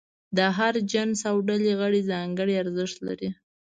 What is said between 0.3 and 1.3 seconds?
د هر جنس